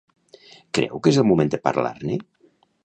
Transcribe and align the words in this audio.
Creu 0.77 1.03
que 1.03 1.13
és 1.13 1.21
el 1.25 1.29
moment 1.33 1.55
de 1.57 1.61
parlar-ne? 1.69 2.21